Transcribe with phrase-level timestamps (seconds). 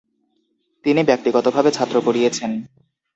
[0.85, 2.51] তিনি ব্যক্তিগতভাবে ছাত্র পড়িয়েছেন।